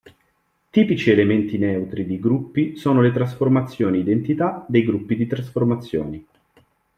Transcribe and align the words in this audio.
Tipici 0.71 1.11
elementi 1.11 1.59
neutri 1.59 2.07
di 2.07 2.17
gruppi 2.17 2.75
sono 2.75 3.03
le 3.03 3.11
trasformazioni 3.11 3.99
identità 3.99 4.65
dei 4.67 4.83
gruppi 4.83 5.15
di 5.15 5.27
trasformazioni. 5.27 6.25